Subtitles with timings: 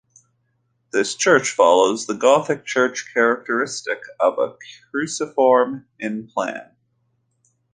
[0.91, 4.55] This church follows the Gothic church characteristic of a
[4.89, 6.75] cruciform in plan.